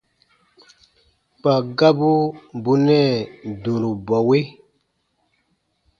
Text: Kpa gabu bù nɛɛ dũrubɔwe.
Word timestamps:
Kpa 1.39 1.53
gabu 1.77 2.11
bù 2.63 2.71
nɛɛ 2.85 3.09
dũrubɔwe. 3.63 4.37